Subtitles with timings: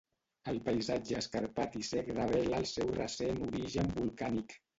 [0.51, 4.59] El paisatge escarpat i sec revela el seu recent origen volcànic.